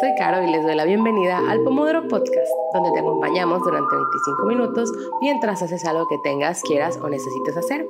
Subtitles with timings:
[0.00, 4.46] soy Caro y les doy la bienvenida al Pomodoro Podcast, donde te acompañamos durante 25
[4.46, 7.86] minutos mientras haces algo que tengas, quieras o necesites hacer.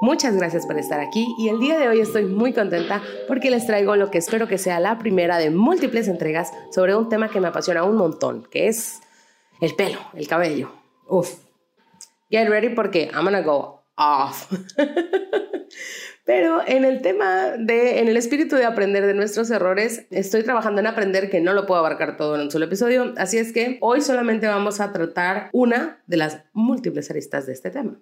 [0.00, 3.66] Muchas gracias por estar aquí y el día de hoy estoy muy contenta porque les
[3.66, 7.40] traigo lo que espero que sea la primera de múltiples entregas sobre un tema que
[7.40, 9.00] me apasiona un montón, que es
[9.60, 10.70] el pelo, el cabello.
[11.06, 11.34] Uf.
[12.30, 14.50] Get ready porque I'm gonna go off.
[16.24, 20.80] Pero en el tema de, en el espíritu de aprender de nuestros errores, estoy trabajando
[20.80, 23.14] en aprender que no lo puedo abarcar todo en un solo episodio.
[23.16, 27.70] Así es que hoy solamente vamos a tratar una de las múltiples aristas de este
[27.70, 28.00] tema.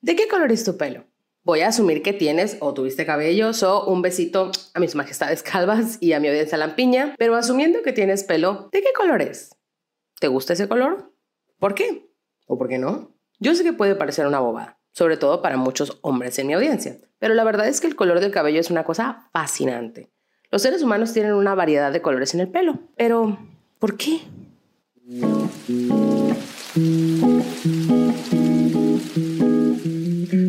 [0.00, 1.04] ¿De qué color es tu pelo?
[1.42, 5.98] Voy a asumir que tienes o tuviste cabello, o un besito a mis majestades calvas
[6.00, 9.56] y a mi audiencia lampiña, pero asumiendo que tienes pelo, ¿de qué color es?
[10.18, 11.12] ¿Te gusta ese color?
[11.58, 12.10] ¿Por qué?
[12.46, 13.15] ¿O por qué no?
[13.38, 16.96] Yo sé que puede parecer una bobada, sobre todo para muchos hombres en mi audiencia,
[17.18, 20.10] pero la verdad es que el color del cabello es una cosa fascinante.
[20.50, 23.38] Los seres humanos tienen una variedad de colores en el pelo, pero
[23.78, 24.22] ¿por qué?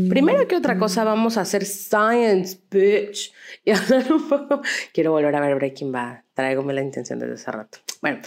[0.10, 3.34] Primero que otra cosa vamos a hacer science, bitch.
[3.66, 4.62] Y hablar un poco...
[4.94, 6.22] Quiero volver a ver Breaking Bad.
[6.34, 7.80] Tráigome la intención desde hace rato.
[8.02, 8.20] Bueno,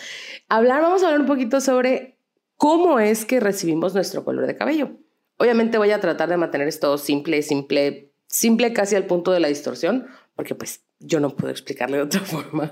[0.50, 2.19] hablar, vamos a hablar un poquito sobre
[2.60, 4.90] cómo es que recibimos nuestro color de cabello.
[5.38, 9.48] Obviamente voy a tratar de mantener esto simple, simple, simple casi al punto de la
[9.48, 12.70] distorsión, porque pues yo no puedo explicarle de otra forma.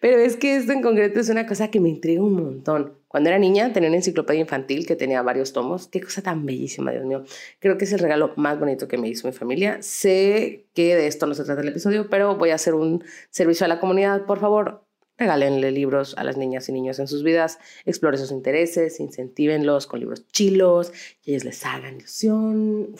[0.00, 2.94] Pero es que esto en concreto es una cosa que me intriga un montón.
[3.08, 5.86] Cuando era niña tenía una enciclopedia infantil que tenía varios tomos.
[5.88, 7.24] Qué cosa tan bellísima, Dios mío.
[7.58, 9.82] Creo que es el regalo más bonito que me hizo mi familia.
[9.82, 13.66] Sé que de esto no se trata el episodio, pero voy a hacer un servicio
[13.66, 14.24] a la comunidad.
[14.24, 14.87] Por favor,
[15.18, 17.58] regálenle libros a las niñas y niños en sus vidas.
[17.84, 20.92] Exploren sus intereses, incentívenlos con libros chilos,
[21.22, 22.94] que ellos les hagan ilusión.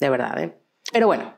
[0.00, 0.58] de verdad, ¿eh?
[0.92, 1.36] Pero bueno,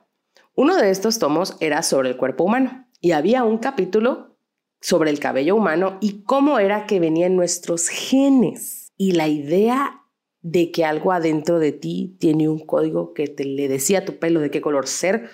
[0.55, 4.37] uno de estos tomos era sobre el cuerpo humano y había un capítulo
[4.81, 10.03] sobre el cabello humano y cómo era que venían nuestros genes y la idea
[10.43, 14.19] de que algo adentro de ti tiene un código que te le decía a tu
[14.19, 15.31] pelo de qué color ser.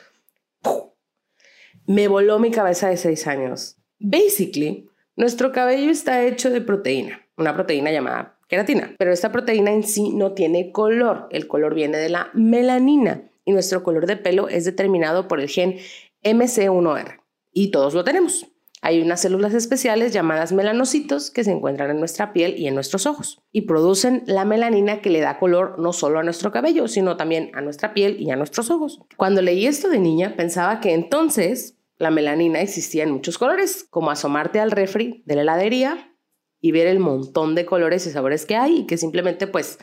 [1.86, 3.79] Me voló mi cabeza de seis años.
[4.00, 9.84] Basically, nuestro cabello está hecho de proteína, una proteína llamada queratina, pero esta proteína en
[9.84, 11.28] sí no tiene color.
[11.30, 15.48] El color viene de la melanina y nuestro color de pelo es determinado por el
[15.48, 15.76] gen
[16.24, 17.20] MC1R
[17.52, 18.46] y todos lo tenemos.
[18.82, 23.04] Hay unas células especiales llamadas melanocitos que se encuentran en nuestra piel y en nuestros
[23.04, 27.18] ojos y producen la melanina que le da color no solo a nuestro cabello, sino
[27.18, 29.02] también a nuestra piel y a nuestros ojos.
[29.18, 34.10] Cuando leí esto de niña pensaba que entonces la melanina existía en muchos colores, como
[34.10, 36.16] asomarte al refri de la heladería
[36.58, 39.78] y ver el montón de colores y sabores que hay y que simplemente pues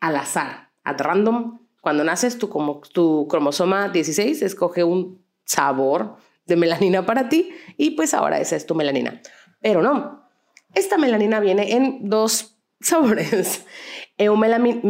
[0.00, 6.16] al azar, at random, cuando naces, tu, como, tu cromosoma 16 escoge un sabor
[6.46, 9.20] de melanina para ti y pues ahora esa es tu melanina.
[9.60, 10.30] Pero no,
[10.74, 13.66] esta melanina viene en dos sabores.
[14.16, 14.80] Eumelamin...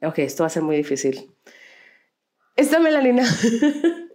[0.00, 1.34] ok, esto va a ser muy difícil.
[2.54, 3.24] Esta melanina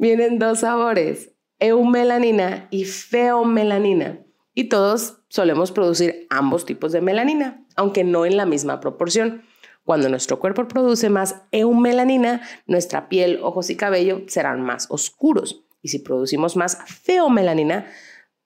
[0.00, 4.24] viene en dos sabores, eumelanina y feomelanina.
[4.54, 9.42] Y todos solemos producir ambos tipos de melanina, aunque no en la misma proporción.
[9.84, 15.64] Cuando nuestro cuerpo produce más eumelanina, nuestra piel, ojos y cabello serán más oscuros.
[15.82, 17.86] Y si producimos más feomelanina,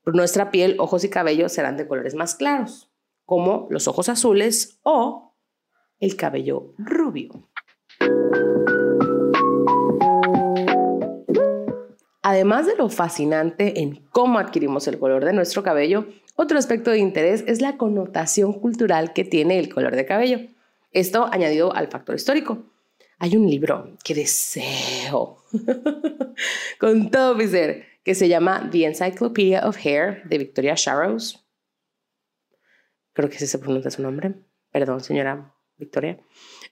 [0.04, 2.90] nuestra piel, ojos y cabello serán de colores más claros,
[3.24, 5.36] como los ojos azules o
[6.00, 7.48] el cabello rubio.
[12.26, 16.96] Además de lo fascinante en cómo adquirimos el color de nuestro cabello, otro aspecto de
[16.96, 20.38] interés es la connotación cultural que tiene el color de cabello.
[20.90, 22.64] Esto añadido al factor histórico.
[23.18, 25.36] Hay un libro que deseo
[26.80, 31.44] con todo mi ser que se llama The Encyclopedia of Hair de Victoria Sharrows.
[33.12, 34.32] Creo que así se pronuncia su nombre.
[34.72, 36.18] Perdón, señora Victoria.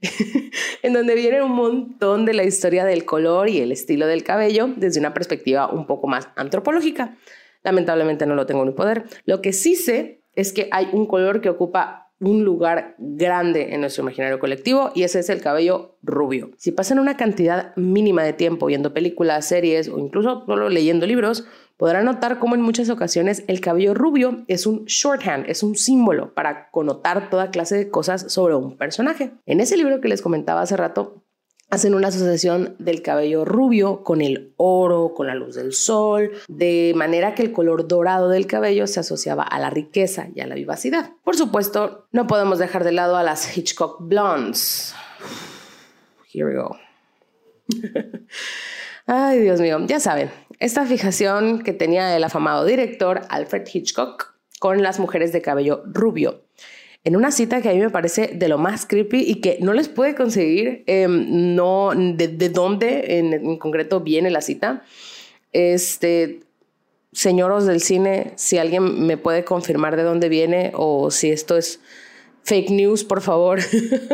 [0.83, 4.69] en donde viene un montón de la historia del color y el estilo del cabello
[4.77, 7.17] desde una perspectiva un poco más antropológica.
[7.63, 9.05] Lamentablemente no lo tengo ni poder.
[9.25, 13.81] Lo que sí sé es que hay un color que ocupa un lugar grande en
[13.81, 16.51] nuestro imaginario colectivo y ese es el cabello rubio.
[16.57, 21.47] Si pasan una cantidad mínima de tiempo viendo películas, series o incluso solo leyendo libros,
[21.83, 26.33] podrán notar cómo en muchas ocasiones el cabello rubio es un shorthand, es un símbolo
[26.33, 29.33] para connotar toda clase de cosas sobre un personaje.
[29.47, 31.25] En ese libro que les comentaba hace rato,
[31.71, 36.93] hacen una asociación del cabello rubio con el oro, con la luz del sol, de
[36.95, 40.55] manera que el color dorado del cabello se asociaba a la riqueza y a la
[40.55, 41.11] vivacidad.
[41.25, 44.95] Por supuesto, no podemos dejar de lado a las Hitchcock Blondes.
[46.33, 46.77] Here we go.
[49.07, 50.31] Ay, Dios mío, ya saben,
[50.63, 56.45] esta fijación que tenía el afamado director Alfred Hitchcock con las mujeres de cabello rubio.
[57.03, 59.73] En una cita que a mí me parece de lo más creepy y que no
[59.73, 64.85] les puede conseguir, em, no, de, dónde en, concreto viene la cita.
[65.51, 66.45] Este,
[67.11, 71.81] señoros del cine, si alguien me puede confirmar de dónde viene o si esto es
[72.45, 73.59] fake news, por favor,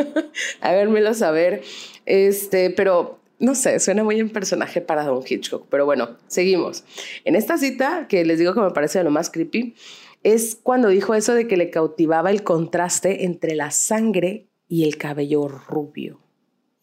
[0.61, 1.61] háganmelo saber.
[2.07, 6.83] Este, pero no sé, suena muy en personaje para Don Hitchcock, pero bueno, seguimos.
[7.23, 9.75] En esta cita, que les digo que me parece de lo más creepy,
[10.23, 14.97] es cuando dijo eso de que le cautivaba el contraste entre la sangre y el
[14.97, 16.19] cabello rubio.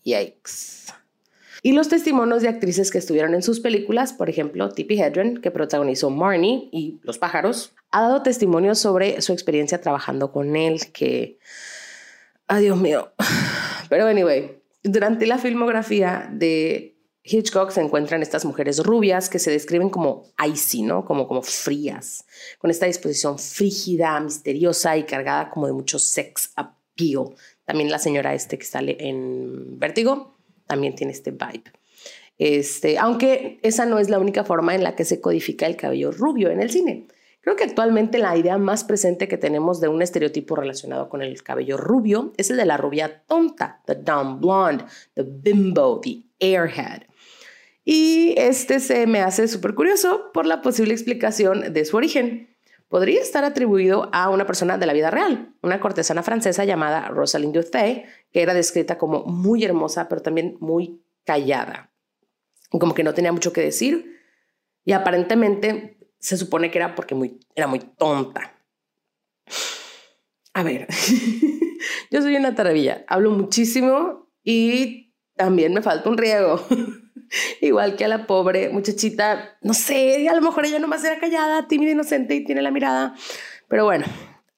[0.02, 0.92] Yikes.
[1.62, 5.50] Y los testimonios de actrices que estuvieron en sus películas, por ejemplo, Tippi Hedren, que
[5.50, 11.38] protagonizó Marnie y Los pájaros, ha dado testimonio sobre su experiencia trabajando con él, que...
[12.46, 13.12] Ay, Dios mío.
[13.88, 14.55] Pero anyway,
[14.86, 20.82] durante la filmografía de Hitchcock se encuentran estas mujeres rubias que se describen como icy,
[20.82, 21.04] ¿no?
[21.04, 22.24] Como, como frías,
[22.58, 27.34] con esta disposición frígida, misteriosa y cargada como de mucho sex appeal.
[27.64, 30.36] También la señora este que sale en Vértigo
[30.66, 31.64] también tiene este vibe.
[32.38, 36.12] Este, aunque esa no es la única forma en la que se codifica el cabello
[36.12, 37.08] rubio en el cine.
[37.46, 41.44] Creo que actualmente la idea más presente que tenemos de un estereotipo relacionado con el
[41.44, 44.84] cabello rubio es el de la rubia tonta, the dumb blonde,
[45.14, 47.02] the bimbo, the airhead.
[47.84, 52.56] Y este se me hace súper curioso por la posible explicación de su origen.
[52.88, 57.54] Podría estar atribuido a una persona de la vida real, una cortesana francesa llamada Rosalind
[57.54, 61.92] Duthay, que era descrita como muy hermosa, pero también muy callada.
[62.70, 64.16] Como que no tenía mucho que decir.
[64.84, 65.95] Y aparentemente
[66.26, 68.52] se supone que era porque muy, era muy tonta.
[70.54, 70.88] A ver,
[72.10, 76.60] yo soy una taravilla, hablo muchísimo y también me falta un riego.
[77.60, 81.68] Igual que a la pobre muchachita, no sé, a lo mejor ella nomás era callada,
[81.68, 83.14] tímida, inocente y tiene la mirada.
[83.68, 84.04] Pero bueno,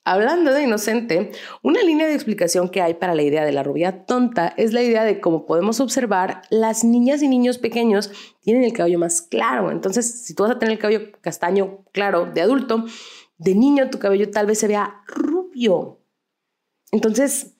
[0.08, 1.32] Hablando de inocente,
[1.62, 4.80] una línea de explicación que hay para la idea de la rubia tonta es la
[4.80, 8.10] idea de cómo podemos observar, las niñas y niños pequeños
[8.40, 9.70] tienen el cabello más claro.
[9.70, 12.86] Entonces, si tú vas a tener el cabello castaño claro de adulto,
[13.36, 16.00] de niño tu cabello tal vez se vea rubio.
[16.90, 17.58] Entonces,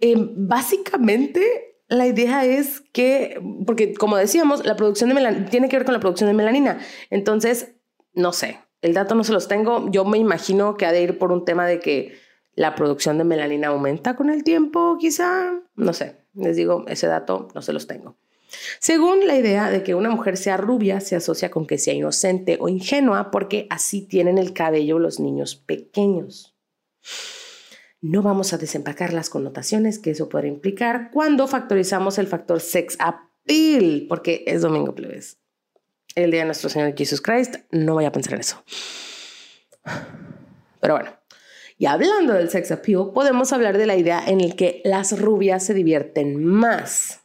[0.00, 5.78] eh, básicamente la idea es que, porque como decíamos, la producción de melanina tiene que
[5.78, 6.78] ver con la producción de melanina.
[7.08, 7.72] Entonces,
[8.12, 9.90] no sé, el dato no se los tengo.
[9.90, 12.18] Yo me imagino que ha de ir por un tema de que
[12.54, 15.60] la producción de melanina aumenta con el tiempo, quizá.
[15.76, 18.16] No sé, les digo, ese dato no se los tengo.
[18.80, 22.58] Según la idea de que una mujer sea rubia, se asocia con que sea inocente
[22.60, 26.56] o ingenua porque así tienen el cabello los niños pequeños.
[28.00, 32.96] No vamos a desempacar las connotaciones que eso puede implicar cuando factorizamos el factor sex
[32.98, 35.40] appeal, porque es domingo plebes
[36.14, 38.62] el día de nuestro Señor Jesus Christ, no vaya a pensar en eso.
[40.80, 41.10] Pero bueno,
[41.78, 45.64] y hablando del sex appeal, podemos hablar de la idea en la que las rubias
[45.64, 47.22] se divierten más,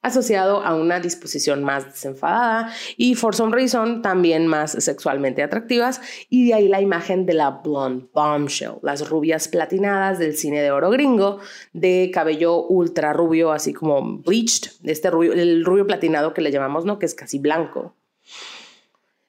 [0.00, 6.00] asociado a una disposición más desenfadada y for some reason también más sexualmente atractivas,
[6.30, 10.70] y de ahí la imagen de la blonde bombshell, las rubias platinadas del cine de
[10.70, 11.40] oro gringo,
[11.72, 16.84] de cabello ultra rubio, así como bleached, este rubio, el rubio platinado que le llamamos,
[16.84, 17.00] ¿no?
[17.00, 17.96] Que es casi blanco.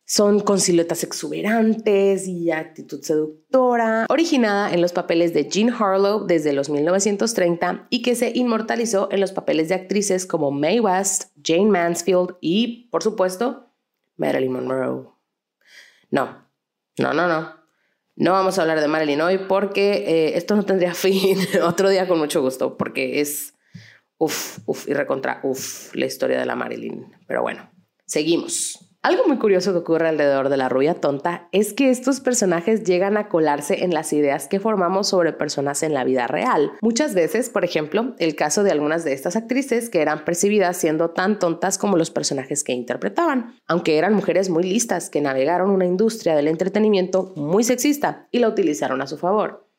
[0.10, 6.54] Son con siluetas exuberantes y actitud seductora, originada en los papeles de Jean Harlow desde
[6.54, 11.66] los 1930 y que se inmortalizó en los papeles de actrices como Mae West, Jane
[11.66, 13.70] Mansfield y, por supuesto,
[14.16, 15.10] Marilyn Monroe.
[16.10, 16.48] No,
[16.98, 17.58] no, no, no.
[18.16, 21.38] No vamos a hablar de Marilyn hoy porque eh, esto no tendría fin.
[21.62, 23.56] Otro día con mucho gusto, porque es
[24.20, 27.14] uff, uff y recontra uff la historia de la Marilyn.
[27.28, 27.70] Pero bueno,
[28.06, 28.87] seguimos.
[29.08, 33.16] Algo muy curioso que ocurre alrededor de la rubia tonta es que estos personajes llegan
[33.16, 36.74] a colarse en las ideas que formamos sobre personas en la vida real.
[36.82, 41.12] Muchas veces, por ejemplo, el caso de algunas de estas actrices que eran percibidas siendo
[41.12, 45.86] tan tontas como los personajes que interpretaban, aunque eran mujeres muy listas que navegaron una
[45.86, 49.70] industria del entretenimiento muy sexista y la utilizaron a su favor.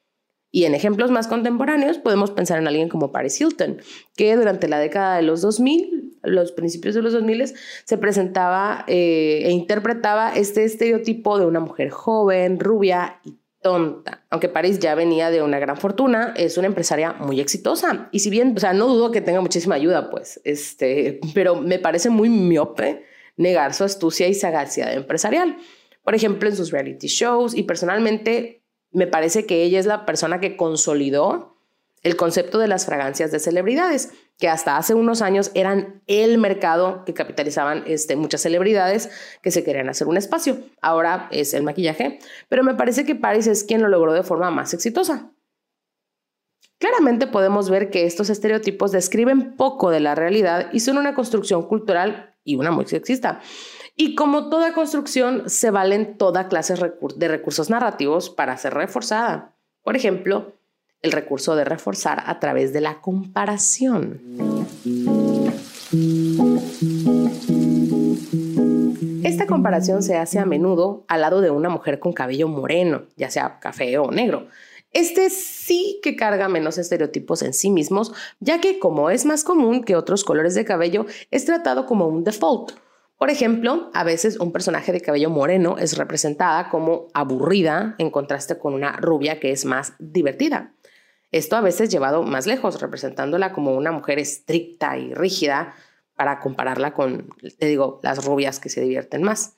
[0.50, 3.76] Y en ejemplos más contemporáneos podemos pensar en alguien como Paris Hilton,
[4.16, 9.42] que durante la década de los 2000, los principios de los 2000, se presentaba eh,
[9.44, 14.24] e interpretaba este estereotipo de una mujer joven, rubia y tonta.
[14.30, 18.08] Aunque Paris ya venía de una gran fortuna, es una empresaria muy exitosa.
[18.12, 21.78] Y si bien, o sea, no dudo que tenga muchísima ayuda, pues, este, pero me
[21.78, 23.04] parece muy miope
[23.36, 25.56] negar su astucia y sagacidad empresarial.
[26.02, 30.40] Por ejemplo, en sus reality shows y personalmente me parece que ella es la persona
[30.40, 31.57] que consolidó
[32.02, 37.04] el concepto de las fragancias de celebridades, que hasta hace unos años eran el mercado
[37.04, 39.10] que capitalizaban este, muchas celebridades
[39.42, 40.58] que se querían hacer un espacio.
[40.80, 44.50] Ahora es el maquillaje, pero me parece que Paris es quien lo logró de forma
[44.50, 45.32] más exitosa.
[46.78, 51.64] Claramente podemos ver que estos estereotipos describen poco de la realidad y son una construcción
[51.64, 53.40] cultural y una muy sexista.
[53.96, 56.74] Y como toda construcción, se valen toda clase
[57.16, 59.56] de recursos narrativos para ser reforzada.
[59.82, 60.52] Por ejemplo,
[61.02, 64.20] el recurso de reforzar a través de la comparación.
[69.22, 73.30] Esta comparación se hace a menudo al lado de una mujer con cabello moreno, ya
[73.30, 74.48] sea café o negro.
[74.92, 79.84] Este sí que carga menos estereotipos en sí mismos, ya que como es más común
[79.84, 82.72] que otros colores de cabello, es tratado como un default.
[83.18, 88.58] Por ejemplo, a veces un personaje de cabello moreno es representada como aburrida en contraste
[88.58, 90.72] con una rubia que es más divertida.
[91.30, 95.74] Esto a veces llevado más lejos, representándola como una mujer estricta y rígida
[96.16, 99.56] para compararla con, te digo, las rubias que se divierten más.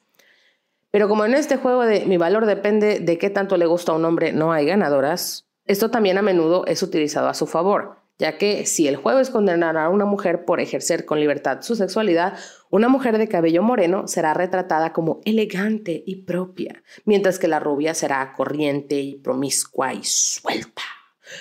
[0.90, 3.94] Pero como en este juego de mi valor depende de qué tanto le gusta a
[3.94, 8.36] un hombre, no hay ganadoras, esto también a menudo es utilizado a su favor, ya
[8.38, 12.36] que si el juego es condenar a una mujer por ejercer con libertad su sexualidad,
[12.70, 17.94] una mujer de cabello moreno será retratada como elegante y propia, mientras que la rubia
[17.94, 20.82] será corriente y promiscua y suelta.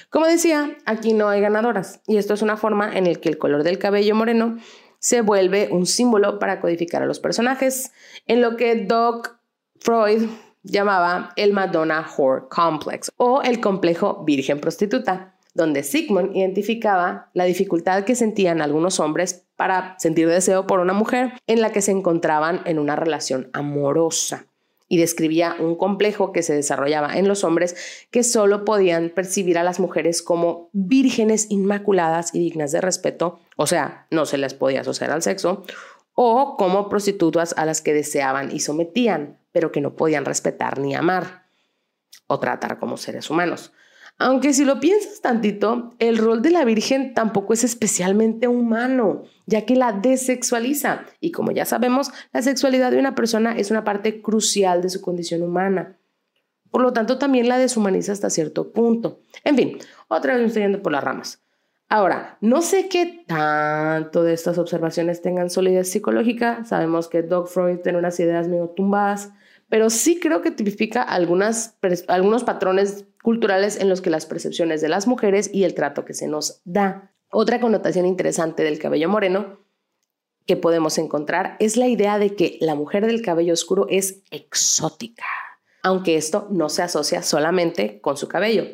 [0.10, 3.38] Como decía, aquí no hay ganadoras y esto es una forma en la que el
[3.38, 4.58] color del cabello moreno
[5.00, 7.91] se vuelve un símbolo para codificar a los personajes,
[8.27, 9.38] en lo que Doc
[9.79, 10.27] Freud
[10.63, 18.03] llamaba el Madonna Whore Complex o el complejo virgen prostituta, donde Sigmund identificaba la dificultad
[18.03, 22.62] que sentían algunos hombres para sentir deseo por una mujer en la que se encontraban
[22.65, 24.49] en una relación amorosa
[24.89, 27.77] y describía un complejo que se desarrollaba en los hombres
[28.12, 33.67] que solo podían percibir a las mujeres como vírgenes inmaculadas y dignas de respeto, o
[33.67, 35.63] sea, no se les podía asociar al sexo,
[36.15, 40.96] o como prostitutas a las que deseaban y sometían, pero que no podían respetar ni
[40.96, 41.46] amar
[42.27, 43.72] o tratar como seres humanos.
[44.21, 49.65] Aunque si lo piensas tantito, el rol de la Virgen tampoco es especialmente humano, ya
[49.65, 51.05] que la desexualiza.
[51.21, 54.99] Y como ya sabemos, la sexualidad de una persona es una parte crucial de su
[54.99, 55.97] condición humana.
[56.69, 59.21] Por lo tanto, también la deshumaniza hasta cierto punto.
[59.45, 59.77] En fin,
[60.09, 61.41] otra vez me estoy yendo por las ramas.
[61.88, 66.65] Ahora, no sé qué tanto de estas observaciones tengan solidez psicológica.
[66.65, 69.31] Sabemos que Doug Freud tiene unas ideas medio tumbadas,
[69.69, 71.73] pero sí creo que tipifica algunos
[72.45, 76.27] patrones culturales en los que las percepciones de las mujeres y el trato que se
[76.27, 77.13] nos da.
[77.31, 79.59] Otra connotación interesante del cabello moreno
[80.45, 85.25] que podemos encontrar es la idea de que la mujer del cabello oscuro es exótica,
[85.83, 88.65] aunque esto no se asocia solamente con su cabello,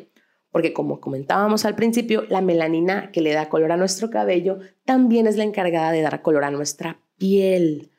[0.50, 5.26] porque como comentábamos al principio, la melanina que le da color a nuestro cabello también
[5.26, 7.90] es la encargada de dar color a nuestra piel.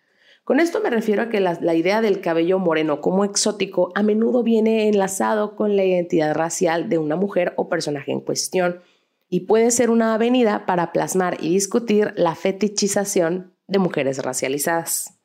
[0.47, 4.43] Con esto me refiero a que la, idea del cabello moreno como exótico a menudo
[4.43, 8.79] viene enlazado con la identidad racial de una mujer o personaje en cuestión
[9.27, 15.19] y puede ser una avenida para plasmar y discutir la fetichización de mujeres racializadas.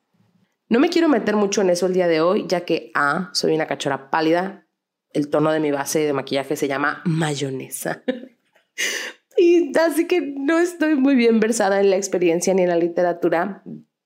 [0.67, 3.55] No me quiero meter mucho en eso el día de hoy, ya que A, soy
[3.55, 4.67] una cachora pálida,
[5.13, 8.03] el tono de mi base de maquillaje se llama mayonesa.
[9.37, 13.63] y así que no estoy muy bien versada en la experiencia ni en la literatura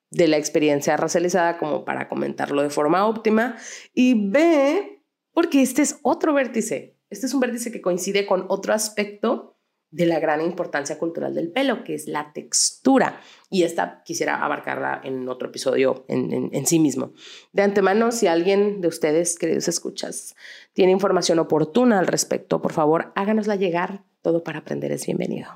[0.10, 3.58] de la experiencia racializada como para comentarlo de forma óptima.
[3.94, 6.96] Y B, porque este es otro vértice.
[7.10, 9.58] Este es un vértice que coincide con otro aspecto
[9.90, 13.22] de la gran importancia cultural del pelo, que es la textura.
[13.50, 17.14] Y esta quisiera abarcarla en otro episodio en, en sí mismo.
[17.54, 20.36] De antemano, si alguien de ustedes, queridos escuchas,
[20.74, 24.04] tiene información oportuna al respecto, por favor, háganosla llegar.
[24.22, 25.48] Todo para aprender es bienvenido.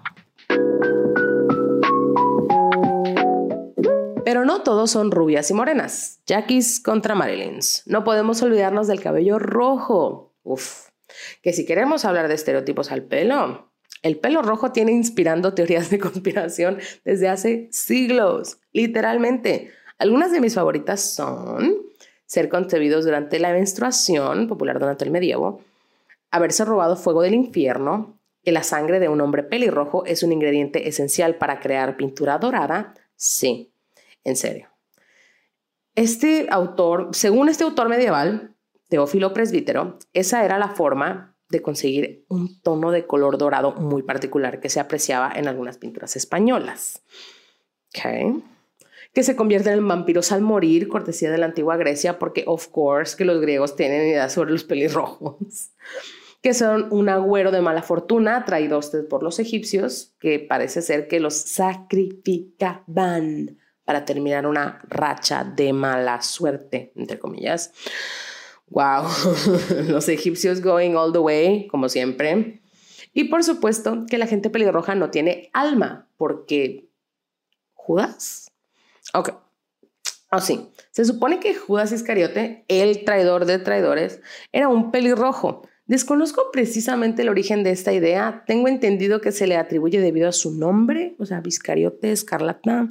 [4.24, 6.20] Pero no todos son rubias y morenas.
[6.28, 7.84] Jackies contra Marilyns.
[7.86, 10.34] No podemos olvidarnos del cabello rojo.
[10.44, 10.90] Uf.
[11.42, 13.72] Que si queremos hablar de estereotipos al pelo,
[14.04, 19.72] el pelo rojo tiene inspirando teorías de conspiración desde hace siglos, literalmente.
[19.98, 21.78] Algunas de mis favoritas son
[22.26, 25.62] ser concebidos durante la menstruación, popular durante el medievo,
[26.32, 30.88] haberse robado fuego del infierno, que la sangre de un hombre pelirrojo es un ingrediente
[30.88, 33.71] esencial para crear pintura dorada, sí,
[34.24, 34.70] en serio.
[35.96, 38.56] Este autor, según este autor medieval,
[38.88, 44.62] Teófilo Presbítero, esa era la forma de conseguir un tono de color dorado muy particular
[44.62, 47.04] que se apreciaba en algunas pinturas españolas.
[49.14, 53.18] Que se convierten en vampiros al morir, cortesía de la antigua Grecia, porque, of course,
[53.18, 55.72] que los griegos tienen ideas sobre los pelirrojos.
[56.42, 61.08] que son un agüero de mala fortuna traído usted por los egipcios, que parece ser
[61.08, 67.72] que los sacrificaban para terminar una racha de mala suerte, entre comillas.
[68.68, 69.08] Wow,
[69.90, 72.62] los egipcios going all the way, como siempre.
[73.14, 76.90] Y por supuesto que la gente pelirroja no tiene alma, porque
[77.74, 78.52] Judas.
[79.14, 79.34] Ok.
[80.32, 80.70] Oh, sí.
[80.92, 84.22] Se supone que Judas Iscariote, el traidor de traidores,
[84.54, 85.68] era un pelirrojo.
[85.92, 88.46] Desconozco precisamente el origen de esta idea.
[88.48, 92.88] Tengo entendido que se le atribuye debido a su nombre, o sea, Viscariote, Escarlata.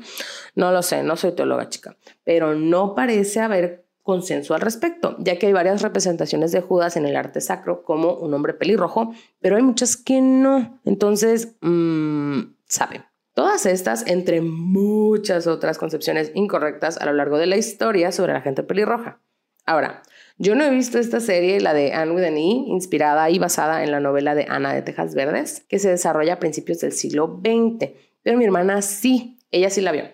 [0.54, 5.38] No lo sé, no soy teóloga chica, pero no parece haber consenso al respecto, ya
[5.38, 9.57] que hay varias representaciones de Judas en el arte sacro como un hombre pelirrojo, pero
[9.57, 10.78] hay muchas que no.
[10.85, 13.02] Entonces, mmm, saben.
[13.33, 18.42] Todas estas, entre muchas otras concepciones incorrectas a lo largo de la historia sobre la
[18.42, 19.23] gente pelirroja.
[19.64, 20.02] Ahora,
[20.42, 23.85] yo no he visto esta serie, la de Anne with an E, inspirada y basada
[23.85, 27.38] en la novela de Ana de Tejas Verdes, que se desarrolla a principios del siglo
[27.44, 27.90] XX,
[28.23, 30.04] pero mi hermana sí, ella sí la vio,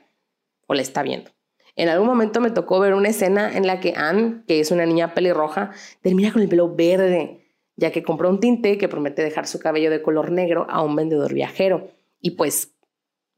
[0.66, 1.30] o la está viendo.
[1.76, 4.84] En algún momento me tocó ver una escena en la que Anne, que es una
[4.84, 5.70] niña pelirroja,
[6.02, 9.92] termina con el pelo verde, ya que compró un tinte que promete dejar su cabello
[9.92, 11.92] de color negro a un vendedor viajero.
[12.20, 12.74] Y pues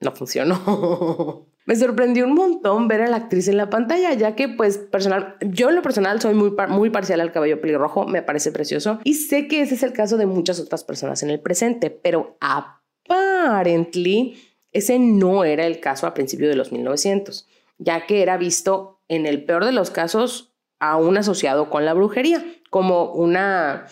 [0.00, 1.48] no funcionó.
[1.68, 5.36] Me sorprendió un montón ver a la actriz en la pantalla, ya que pues personal,
[5.42, 9.12] yo en lo personal soy muy, muy parcial al cabello pelirrojo, me parece precioso y
[9.12, 14.38] sé que ese es el caso de muchas otras personas en el presente, pero aparently
[14.72, 17.46] ese no era el caso a principios de los 1900
[17.76, 22.42] ya que era visto en el peor de los casos aún asociado con la brujería,
[22.70, 23.88] como una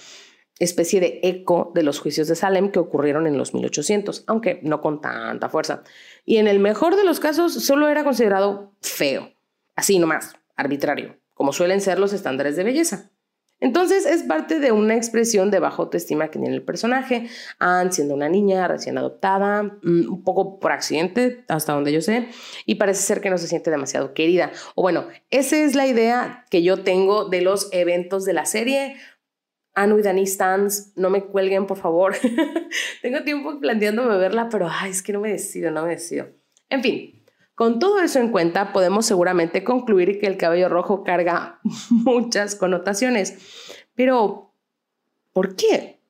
[0.58, 4.80] especie de eco de los juicios de Salem que ocurrieron en los 1800, aunque no
[4.80, 5.82] con tanta fuerza.
[6.24, 9.32] Y en el mejor de los casos solo era considerado feo,
[9.74, 13.10] así nomás, arbitrario, como suelen ser los estándares de belleza.
[13.58, 18.14] Entonces es parte de una expresión de baja autoestima que tiene el personaje, Anne siendo
[18.14, 22.28] una niña recién adoptada, mm, un poco por accidente, hasta donde yo sé,
[22.66, 24.52] y parece ser que no se siente demasiado querida.
[24.74, 28.96] O bueno, esa es la idea que yo tengo de los eventos de la serie.
[29.76, 32.14] Anne with Annie stands, no me cuelguen por favor.
[33.02, 36.28] tengo tiempo planteándome verla, pero ay, es que no me decido, no me decido.
[36.70, 37.22] En fin,
[37.54, 41.60] con todo eso en cuenta, podemos seguramente concluir que el cabello rojo carga
[41.90, 43.38] muchas connotaciones.
[43.94, 44.54] Pero,
[45.32, 46.00] ¿por qué?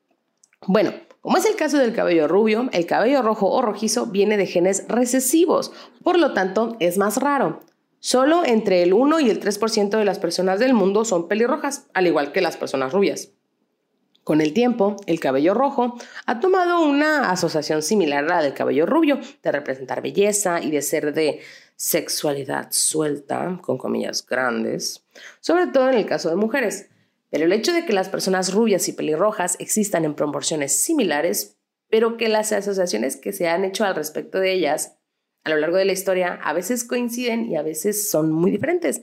[0.67, 4.47] Bueno, como es el caso del cabello rubio, el cabello rojo o rojizo viene de
[4.47, 5.73] genes recesivos,
[6.05, 7.61] por lo tanto es más raro.
[7.99, 12.07] Solo entre el 1 y el 3% de las personas del mundo son pelirrojas, al
[12.07, 13.36] igual que las personas rubias.
[14.27, 18.85] Con el tiempo, el cabello rojo ha tomado una asociación similar a la del cabello
[18.85, 21.43] rubio, de representar belleza y de ser de
[21.77, 25.07] sexualidad suelta, con comillas grandes,
[25.39, 26.89] sobre todo en el caso de mujeres.
[27.31, 31.57] Pero el hecho de que las personas rubias y pelirrojas existan en proporciones similares,
[31.89, 34.97] pero que las asociaciones que se han hecho al respecto de ellas
[35.45, 39.03] a lo largo de la historia a veces coinciden y a veces son muy diferentes.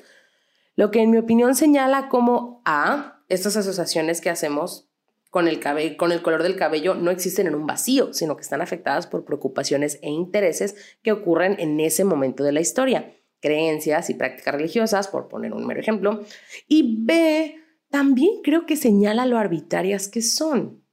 [0.75, 4.89] Lo que en mi opinión señala como A, estas asociaciones que hacemos
[5.33, 8.43] con el, cabello, con el color del cabello no existen en un vacío, sino que
[8.43, 14.11] están afectadas por preocupaciones e intereses que ocurren en ese momento de la historia, creencias
[14.11, 16.23] y prácticas religiosas, por poner un mero ejemplo.
[16.67, 17.55] Y B,
[17.89, 20.83] también creo que señala lo arbitrarias que son.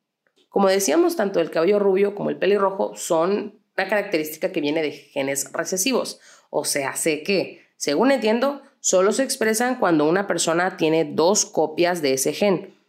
[0.48, 4.92] Como decíamos, tanto el cabello rubio como el pelirrojo son una característica que viene de
[4.92, 6.18] genes recesivos.
[6.48, 12.00] O sea, sé que, según entiendo, solo se expresan cuando una persona tiene dos copias
[12.00, 12.79] de ese gen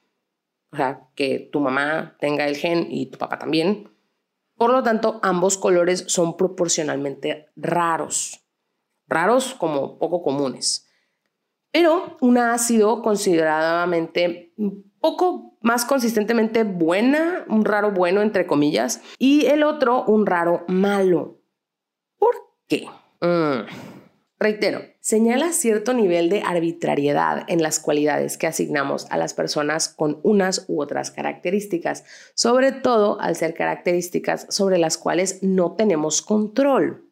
[0.71, 3.89] o sea, que tu mamá tenga el gen y tu papá también.
[4.55, 8.45] Por lo tanto, ambos colores son proporcionalmente raros,
[9.07, 10.87] raros como poco comunes.
[11.71, 14.53] Pero una ha sido consideradamente
[14.99, 21.39] poco más consistentemente buena, un raro bueno entre comillas, y el otro un raro malo.
[22.17, 22.35] ¿Por
[22.67, 22.87] qué?
[23.19, 24.00] Mm.
[24.41, 30.19] Reitero, señala cierto nivel de arbitrariedad en las cualidades que asignamos a las personas con
[30.23, 37.07] unas u otras características, sobre todo al ser características sobre las cuales no tenemos control.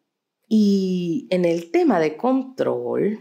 [0.48, 3.20] Y en el tema de control,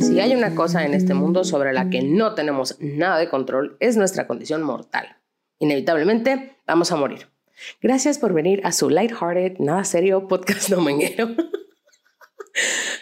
[0.00, 3.76] si hay una cosa en este mundo sobre la que no tenemos nada de control,
[3.80, 5.18] es nuestra condición mortal.
[5.58, 7.35] Inevitablemente vamos a morir.
[7.80, 11.24] Gracias por venir a su lighthearted, nada serio podcast dominguero.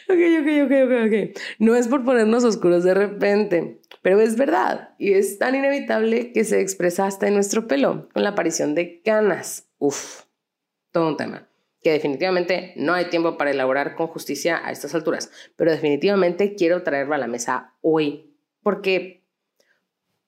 [0.08, 1.40] ok, ok, ok, ok, ok.
[1.58, 6.44] No es por ponernos oscuros de repente, pero es verdad y es tan inevitable que
[6.44, 9.68] se expresa hasta en nuestro pelo con la aparición de canas.
[9.78, 10.22] Uf,
[10.90, 11.48] todo un tema
[11.82, 16.82] que definitivamente no hay tiempo para elaborar con justicia a estas alturas, pero definitivamente quiero
[16.82, 19.22] traerlo a la mesa hoy, porque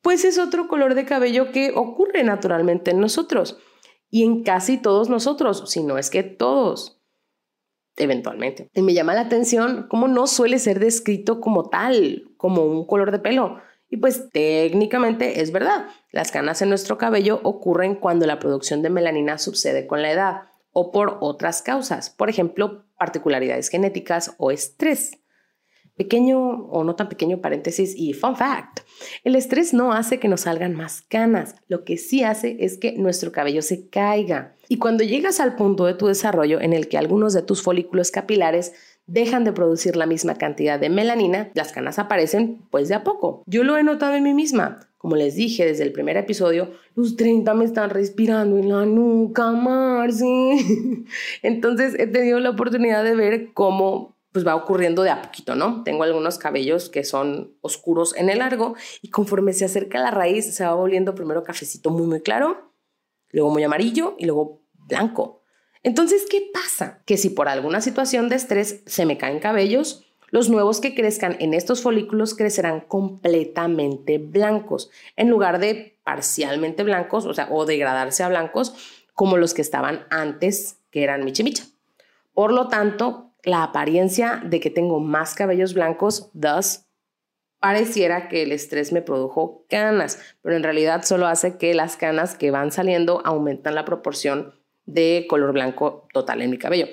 [0.02, 3.58] pues es otro color de cabello que ocurre naturalmente en nosotros
[4.16, 6.98] y en casi todos nosotros, si no es que todos,
[7.98, 8.70] eventualmente.
[8.72, 13.10] Y me llama la atención cómo no suele ser descrito como tal, como un color
[13.10, 13.60] de pelo.
[13.90, 18.88] Y pues técnicamente es verdad, las canas en nuestro cabello ocurren cuando la producción de
[18.88, 25.18] melanina sucede con la edad o por otras causas, por ejemplo, particularidades genéticas o estrés.
[25.96, 28.80] Pequeño o no tan pequeño paréntesis y fun fact.
[29.24, 32.92] El estrés no hace que nos salgan más canas, lo que sí hace es que
[32.92, 34.54] nuestro cabello se caiga.
[34.68, 38.10] Y cuando llegas al punto de tu desarrollo en el que algunos de tus folículos
[38.10, 38.72] capilares
[39.06, 43.42] dejan de producir la misma cantidad de melanina, las canas aparecen pues de a poco.
[43.46, 44.80] Yo lo he notado en mí misma.
[44.98, 49.52] Como les dije desde el primer episodio, los 30 me están respirando en la nuca,
[49.52, 51.04] Marcy.
[51.42, 55.82] Entonces he tenido la oportunidad de ver cómo pues va ocurriendo de a poquito, ¿no?
[55.82, 60.54] Tengo algunos cabellos que son oscuros en el largo y conforme se acerca la raíz
[60.54, 62.74] se va volviendo primero cafecito muy muy claro,
[63.30, 65.40] luego muy amarillo y luego blanco.
[65.82, 67.00] Entonces, ¿qué pasa?
[67.06, 71.38] Que si por alguna situación de estrés se me caen cabellos, los nuevos que crezcan
[71.40, 78.22] en estos folículos crecerán completamente blancos, en lugar de parcialmente blancos, o sea, o degradarse
[78.22, 78.74] a blancos,
[79.14, 81.64] como los que estaban antes, que eran michimicha.
[82.34, 86.82] Por lo tanto, la apariencia de que tengo más cabellos blancos, thus
[87.60, 92.34] pareciera que el estrés me produjo canas, pero en realidad solo hace que las canas
[92.34, 94.52] que van saliendo aumentan la proporción
[94.84, 96.88] de color blanco total en mi cabello.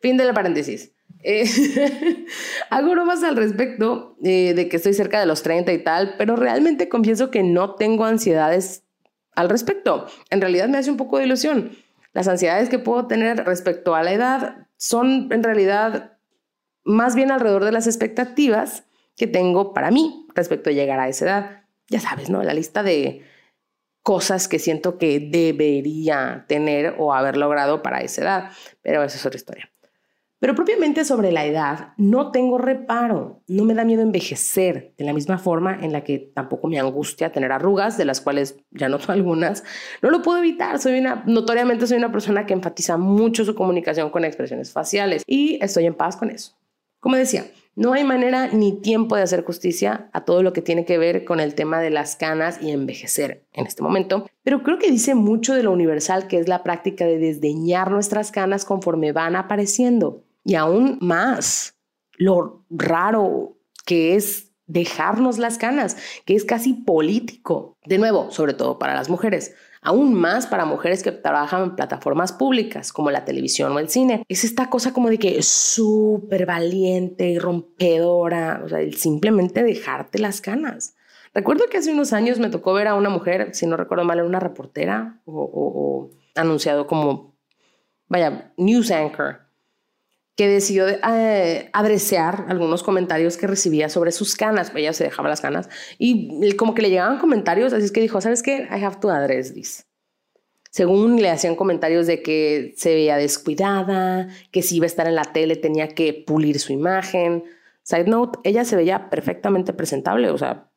[0.00, 0.92] Fin de la paréntesis.
[1.22, 1.44] Eh,
[2.70, 6.36] hago bromas al respecto eh, de que estoy cerca de los 30 y tal, pero
[6.36, 8.84] realmente confieso que no tengo ansiedades
[9.32, 10.06] al respecto.
[10.30, 11.72] En realidad me hace un poco de ilusión.
[12.12, 16.18] Las ansiedades que puedo tener respecto a la edad son en realidad
[16.84, 18.84] más bien alrededor de las expectativas
[19.16, 21.62] que tengo para mí respecto a llegar a esa edad.
[21.88, 22.42] Ya sabes, ¿no?
[22.42, 23.24] La lista de
[24.02, 28.50] cosas que siento que debería tener o haber logrado para esa edad,
[28.82, 29.72] pero esa es otra historia.
[30.38, 35.14] Pero propiamente sobre la edad, no tengo reparo, no me da miedo envejecer, de la
[35.14, 39.12] misma forma en la que tampoco me angustia tener arrugas, de las cuales ya noto
[39.12, 39.64] algunas.
[40.02, 44.10] No lo puedo evitar, soy una, notoriamente soy una persona que enfatiza mucho su comunicación
[44.10, 46.52] con expresiones faciales y estoy en paz con eso.
[47.00, 50.84] Como decía, no hay manera ni tiempo de hacer justicia a todo lo que tiene
[50.84, 54.78] que ver con el tema de las canas y envejecer en este momento, pero creo
[54.78, 59.12] que dice mucho de lo universal que es la práctica de desdeñar nuestras canas conforme
[59.12, 61.76] van apareciendo y aún más
[62.16, 67.76] lo raro que es dejarnos las canas, que es casi político.
[67.84, 72.32] De nuevo, sobre todo para las mujeres, aún más para mujeres que trabajan en plataformas
[72.32, 74.22] públicas como la televisión o el cine.
[74.28, 79.64] Es esta cosa como de que es súper valiente y rompedora, o sea, el simplemente
[79.64, 80.94] dejarte las canas.
[81.34, 84.18] Recuerdo que hace unos años me tocó ver a una mujer, si no recuerdo mal,
[84.18, 87.36] era una reportera o anunciado como,
[88.08, 89.45] vaya, news anchor
[90.36, 94.70] que decidió eh, algunos comentarios que recibía sobre sus canas.
[94.74, 95.68] Ella se dejaba las canas
[95.98, 98.68] y como que le llegaban comentarios, así es que dijo, ¿sabes qué?
[98.70, 99.86] I have to address this.
[100.70, 105.14] Según le hacían comentarios de que se veía descuidada, que si iba a estar en
[105.14, 107.44] la tele tenía que pulir su imagen.
[107.82, 110.68] Side note, ella se veía perfectamente presentable, o sea,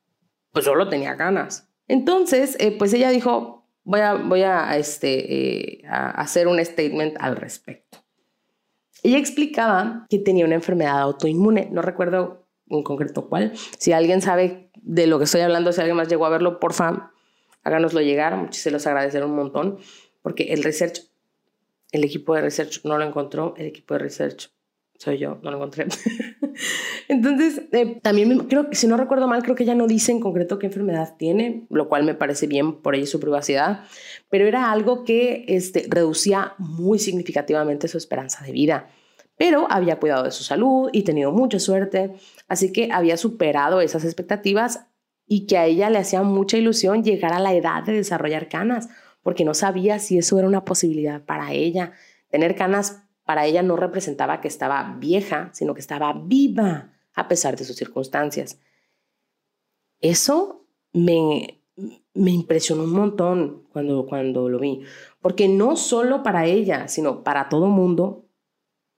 [0.54, 1.68] pues solo tenía ganas.
[1.90, 7.18] Entonces, eh, pues ella dijo, voy a, voy a, este, eh, a hacer un statement
[7.20, 7.99] al respecto.
[9.04, 13.54] Ella explicaba que tenía una enfermedad autoinmune, no recuerdo en concreto cuál.
[13.78, 17.12] Si alguien sabe de lo que estoy hablando, si alguien más llegó a verlo, porfa,
[17.64, 19.80] háganoslo llegar, se los agradeceré un montón,
[20.22, 21.02] porque el research,
[21.92, 24.52] el equipo de research no lo encontró, el equipo de research
[25.00, 25.88] soy yo, no lo encontré.
[27.10, 30.20] Entonces, eh, también creo que, si no recuerdo mal, creo que ella no dice en
[30.20, 33.80] concreto qué enfermedad tiene, lo cual me parece bien por ella su privacidad,
[34.30, 38.90] pero era algo que este, reducía muy significativamente su esperanza de vida.
[39.38, 42.14] Pero había cuidado de su salud y tenido mucha suerte,
[42.48, 44.86] así que había superado esas expectativas
[45.26, 48.88] y que a ella le hacía mucha ilusión llegar a la edad de desarrollar canas,
[49.24, 51.94] porque no sabía si eso era una posibilidad para ella.
[52.30, 57.58] Tener canas para ella no representaba que estaba vieja, sino que estaba viva a pesar
[57.58, 58.60] de sus circunstancias.
[60.02, 61.62] Eso me,
[62.14, 64.82] me impresionó un montón cuando, cuando lo vi,
[65.22, 68.30] porque no solo para ella, sino para todo mundo,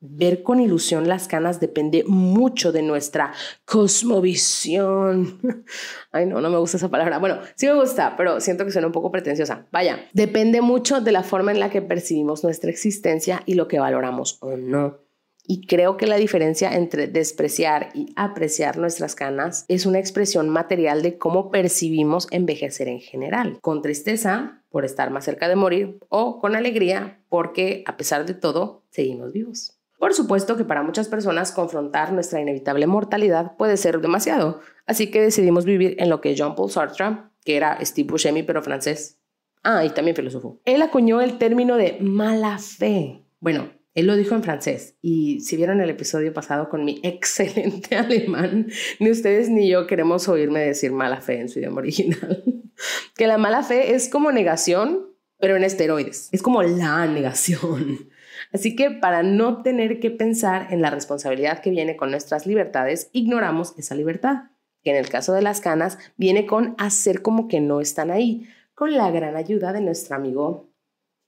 [0.04, 3.34] Ver con ilusión las canas depende mucho de nuestra
[3.66, 5.40] cosmovisión.
[6.12, 7.20] Ay, no, no me gusta esa palabra.
[7.20, 9.68] Bueno, sí me gusta, pero siento que suena un poco pretenciosa.
[9.72, 13.80] Vaya, depende mucho de la forma en la que percibimos nuestra existencia y lo que
[13.80, 14.98] valoramos o no.
[15.45, 21.01] Y creo que la diferencia entre despreciar y apreciar nuestras canas es una expresión material
[21.01, 23.60] de cómo percibimos envejecer en general.
[23.62, 28.34] Con tristeza por estar más cerca de morir o con alegría porque a pesar de
[28.34, 29.77] todo seguimos vivos.
[30.01, 35.21] Por supuesto que para muchas personas confrontar nuestra inevitable mortalidad puede ser demasiado, así que
[35.21, 39.19] decidimos vivir en lo que Jean-Paul Sartre, que era Steve Buscemi pero francés,
[39.62, 43.21] ah, y también filósofo, él acuñó el término de mala fe.
[43.39, 47.95] Bueno, él lo dijo en francés y si vieron el episodio pasado con mi excelente
[47.95, 48.67] alemán,
[48.99, 52.43] ni ustedes ni yo queremos oírme decir mala fe en su idioma original.
[53.15, 55.08] que la mala fe es como negación,
[55.39, 56.30] pero en esteroides.
[56.32, 58.10] Es como la negación.
[58.54, 63.10] Así que para no tener que pensar en la responsabilidad que viene con nuestras libertades,
[63.12, 64.43] ignoramos esa libertad,
[64.84, 68.47] que en el caso de las canas viene con hacer como que no están ahí,
[68.73, 70.69] con la gran ayuda de nuestro amigo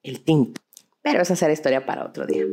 [0.01, 0.62] el tinto.
[1.03, 2.43] Pero esa será historia para otro día.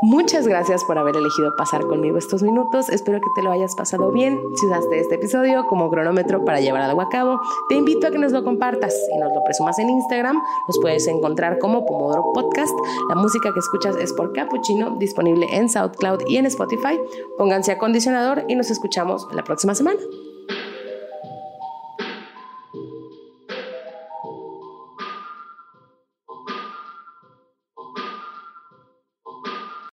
[0.00, 2.88] Muchas gracias por haber elegido pasar conmigo estos minutos.
[2.88, 4.40] Espero que te lo hayas pasado bien.
[4.54, 8.18] Si usaste este episodio como cronómetro para llevar algo a cabo, te invito a que
[8.18, 10.40] nos lo compartas y nos lo presumas en Instagram.
[10.68, 12.72] Nos puedes encontrar como Pomodoro Podcast.
[13.08, 16.98] La música que escuchas es por Cappuccino, disponible en SoundCloud y en Spotify.
[17.36, 19.98] Pónganse acondicionador y nos escuchamos la próxima semana.